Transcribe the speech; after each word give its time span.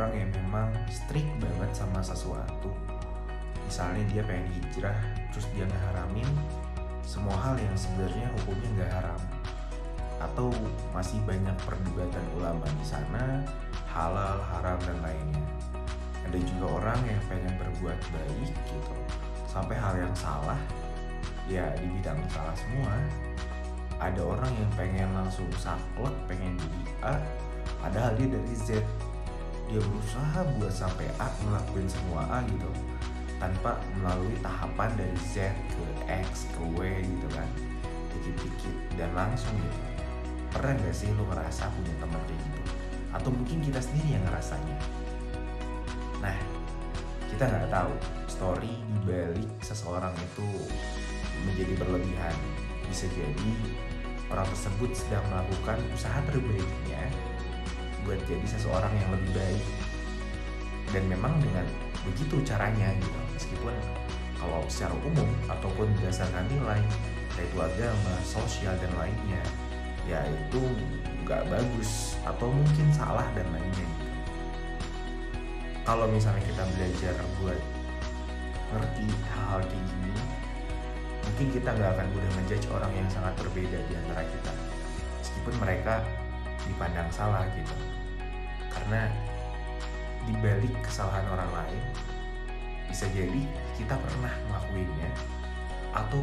orang 0.00 0.16
yang 0.16 0.30
memang 0.32 0.72
strict 0.88 1.28
banget 1.38 1.70
sama 1.76 2.00
sesuatu. 2.00 2.72
Misalnya 3.68 4.02
dia 4.08 4.22
pengen 4.24 4.48
hijrah 4.56 4.96
terus 5.28 5.46
dia 5.52 5.68
ngeharamin 5.68 6.26
semua 7.04 7.36
hal 7.36 7.60
yang 7.60 7.76
sebenarnya 7.76 8.32
hukumnya 8.40 8.68
nggak 8.80 8.92
haram. 8.96 9.20
Atau 10.24 10.48
masih 10.96 11.20
banyak 11.28 11.52
perdebatan 11.68 12.24
ulama 12.40 12.64
di 12.64 12.86
sana 12.88 13.44
halal 13.92 14.40
haram 14.56 14.80
dan 14.88 14.98
lainnya. 15.04 15.44
Ada 16.24 16.38
juga 16.40 16.66
orang 16.80 17.00
yang 17.04 17.22
pengen 17.28 17.54
berbuat 17.60 17.98
baik 18.00 18.50
gitu 18.56 18.94
sampai 19.44 19.76
hal 19.76 20.00
yang 20.00 20.14
salah 20.16 20.60
ya 21.44 21.68
di 21.76 21.86
bidang 21.92 22.18
salah 22.32 22.56
semua. 22.56 22.94
Ada 24.00 24.24
orang 24.24 24.52
yang 24.56 24.70
pengen 24.80 25.12
langsung 25.12 25.46
saklek 25.60 26.16
pengen 26.24 26.56
jadi 26.56 26.82
A 27.04 27.14
padahal 27.80 28.12
dia 28.16 28.28
dari 28.28 28.54
Z. 28.56 28.68
Dia 29.70 29.80
berusaha 29.80 30.40
buat 30.58 30.74
sampai 30.74 31.06
A 31.22 31.30
ngelakuin 31.46 31.88
semua 31.88 32.26
A 32.28 32.38
gitu. 32.46 32.70
Tanpa 33.40 33.80
melalui 33.96 34.36
tahapan 34.44 34.90
dari 34.98 35.18
Z 35.32 35.50
ke 35.72 35.84
X 36.10 36.50
ke 36.52 36.62
W 36.76 36.80
gitu 37.00 37.28
kan. 37.32 37.48
Dikit-dikit 38.12 38.76
dan 38.98 39.10
langsung 39.16 39.54
gitu. 39.56 39.80
Pernah 40.50 40.74
gak 40.82 40.94
sih 40.94 41.08
lo 41.14 41.24
ngerasa 41.30 41.70
punya 41.72 41.94
teman 42.02 42.20
kayak 42.26 42.40
gitu? 42.42 42.62
Atau 43.14 43.30
mungkin 43.30 43.58
kita 43.62 43.78
sendiri 43.78 44.18
yang 44.18 44.24
ngerasanya? 44.26 44.76
Nah 46.20 46.36
kita 47.30 47.46
nggak 47.46 47.70
tahu. 47.70 47.94
Story 48.26 48.72
di 48.72 48.98
balik 49.06 49.50
seseorang 49.62 50.12
itu 50.18 50.48
menjadi 51.46 51.74
berlebihan. 51.78 52.36
Bisa 52.90 53.06
jadi 53.14 53.52
orang 54.30 54.46
tersebut 54.50 54.90
sedang 54.94 55.22
melakukan 55.30 55.78
usaha 55.94 56.18
terbaiknya 56.26 57.02
buat 58.06 58.20
jadi 58.28 58.46
seseorang 58.46 58.92
yang 58.96 59.10
lebih 59.12 59.30
baik. 59.36 59.64
Dan 60.90 61.04
memang 61.06 61.38
dengan 61.38 61.66
begitu 62.02 62.40
caranya 62.42 62.90
gitu. 62.98 63.20
Meskipun 63.36 63.74
kalau 64.40 64.64
secara 64.72 64.96
umum 65.04 65.28
ataupun 65.46 65.86
berdasarkan 66.00 66.48
nilai 66.48 66.80
yaitu 67.38 67.56
agama, 67.56 68.14
sosial 68.26 68.74
dan 68.80 68.92
lainnya 69.00 69.40
ya 70.08 70.20
itu 70.26 70.60
nggak 71.24 71.46
bagus 71.46 72.18
atau 72.26 72.50
mungkin 72.50 72.86
salah 72.90 73.28
dan 73.36 73.46
lainnya 73.54 73.86
gitu. 73.86 74.08
Kalau 75.84 76.06
misalnya 76.10 76.42
kita 76.44 76.62
belajar 76.76 77.14
buat 77.40 77.60
ngerti 78.70 79.06
hal-hal 79.30 79.60
kayak 79.66 79.84
gini, 79.86 80.12
mungkin 81.26 81.46
kita 81.50 81.70
nggak 81.74 81.90
akan 81.98 82.06
mudah 82.14 82.30
menjudge 82.38 82.66
orang 82.70 82.92
yang 82.94 83.08
sangat 83.10 83.34
berbeda 83.38 83.78
di 83.90 83.94
antara 83.98 84.22
kita, 84.22 84.52
meskipun 85.18 85.54
mereka 85.58 85.94
dipandang 86.68 87.08
salah 87.12 87.46
gitu. 87.56 87.74
Karena 88.70 89.08
di 90.28 90.34
balik 90.38 90.74
kesalahan 90.84 91.26
orang 91.32 91.50
lain, 91.50 91.84
bisa 92.90 93.06
jadi 93.14 93.42
kita 93.78 93.94
pernah 93.96 94.34
ngelakuinnya 94.50 95.10
atau 95.94 96.20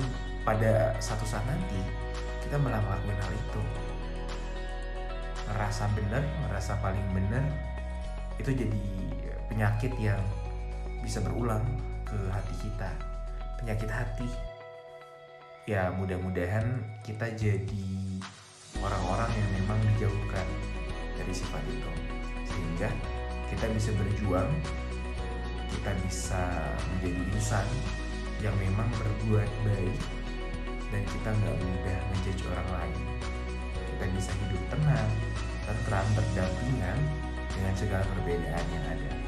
pada 0.48 0.96
satu 1.04 1.28
saat 1.28 1.44
nanti 1.44 1.82
kita 2.44 2.56
malah 2.60 2.80
ngelakuin 2.80 3.20
hal 3.20 3.34
itu. 3.36 3.62
Ngerasa 5.48 5.84
bener 5.96 6.24
ngerasa 6.44 6.80
paling 6.84 7.08
bener 7.16 7.44
itu 8.38 8.52
jadi 8.54 8.84
penyakit 9.52 9.92
yang 10.00 10.20
bisa 11.04 11.24
berulang 11.24 11.64
ke 12.08 12.16
hati 12.32 12.56
kita. 12.68 12.92
Penyakit 13.60 13.90
hati. 13.92 14.30
Ya 15.68 15.92
mudah-mudahan 15.92 16.80
kita 17.04 17.28
jadi 17.36 17.88
orang-orang 18.88 19.32
yang 19.36 19.50
memang 19.60 19.80
dijauhkan 19.94 20.48
dari 21.20 21.34
sifat 21.36 21.64
itu. 21.68 21.92
Sehingga 22.48 22.90
kita 23.52 23.68
bisa 23.76 23.92
berjuang 23.96 24.52
kita 25.68 25.92
bisa 26.08 26.44
menjadi 26.96 27.22
insan 27.36 27.68
yang 28.40 28.56
memang 28.56 28.88
berbuat 28.96 29.50
baik 29.68 30.00
dan 30.88 31.04
kita 31.04 31.30
nggak 31.32 31.58
mudah 31.60 32.00
menjudge 32.12 32.44
orang 32.48 32.70
lain. 32.72 33.00
Kita 33.76 34.06
bisa 34.16 34.32
hidup 34.46 34.64
tenang 34.72 35.12
tentram 35.68 36.08
berdampingan 36.16 37.00
dengan 37.52 37.74
segala 37.76 38.04
perbedaan 38.08 38.66
yang 38.72 38.86
ada 38.88 39.27